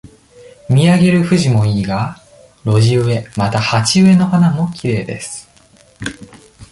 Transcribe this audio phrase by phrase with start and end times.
[0.67, 2.19] 見上げるフジもいいが、
[2.65, 5.47] 路地植え、また、鉢植えの花もきれいです。